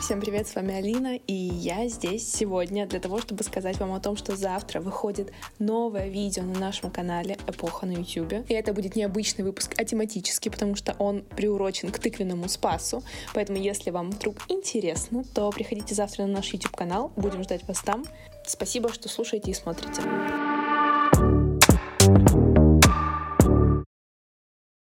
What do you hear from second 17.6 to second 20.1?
вас там. Спасибо, что слушаете и смотрите.